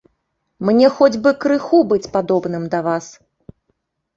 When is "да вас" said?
2.73-3.11